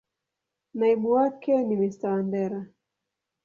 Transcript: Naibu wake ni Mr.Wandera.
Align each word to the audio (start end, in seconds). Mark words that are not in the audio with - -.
Naibu 0.73 1.11
wake 1.11 1.63
ni 1.63 1.75
Mr.Wandera. 1.75 2.65